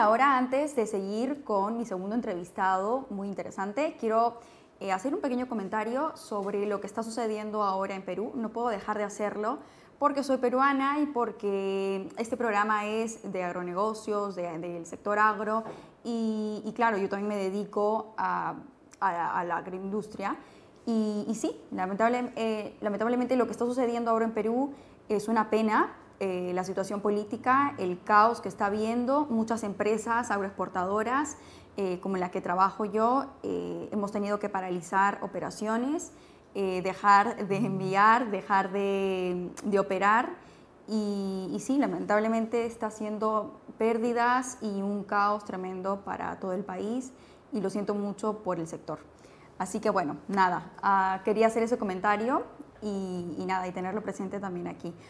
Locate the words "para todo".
46.04-46.52